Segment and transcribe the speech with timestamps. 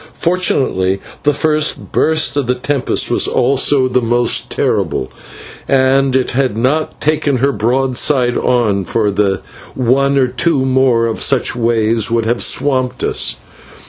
[0.15, 5.11] Fortunately the first burst of the tempest was also the most terrible,
[5.67, 9.11] and it had not taken her broadside on, for
[9.75, 13.35] one or two more such waves would have swamped us.